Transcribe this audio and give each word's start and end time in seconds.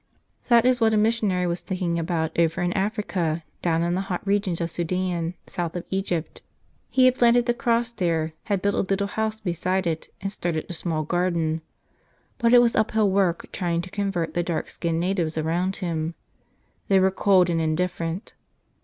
That 0.47 0.65
is 0.65 0.81
what 0.81 0.95
a 0.95 0.97
missionary 0.97 1.45
was 1.45 1.61
thinking 1.61 1.99
about 1.99 2.39
over 2.39 2.63
in 2.63 2.73
Africa, 2.73 3.43
down 3.61 3.83
in 3.83 3.93
the 3.93 4.01
hot 4.09 4.25
regions 4.25 4.59
of 4.59 4.71
Sudan, 4.71 5.35
south 5.45 5.75
of 5.75 5.85
Egypt. 5.91 6.41
He 6.89 7.05
had 7.05 7.19
planted 7.19 7.45
the 7.45 7.53
cross 7.53 7.91
there, 7.91 8.33
had 8.45 8.63
built 8.63 8.73
a 8.73 8.79
little 8.91 9.05
house 9.05 9.39
beside 9.39 9.85
it, 9.85 10.09
and 10.19 10.31
started 10.31 10.65
a 10.69 10.73
small 10.73 11.03
garden. 11.03 11.61
But 12.39 12.51
it 12.51 12.63
was 12.63 12.75
uphill 12.75 13.11
work 13.11 13.45
trying 13.51 13.83
to 13.83 13.91
convert 13.91 14.33
the 14.33 14.41
dark 14.41 14.69
skinned 14.69 14.99
natives 14.99 15.37
around 15.37 15.75
him. 15.75 16.15
They 16.87 16.99
were 16.99 17.11
cold 17.11 17.47
and 17.51 17.61
indifferent. 17.61 18.33